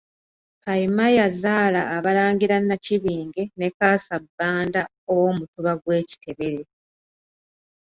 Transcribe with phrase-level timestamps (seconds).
[0.63, 4.81] Kayima yazaala Abalangira Nnakibinge ne Kaasa-bbanda
[5.11, 6.61] ow'Omutuba gw'e Kitebere.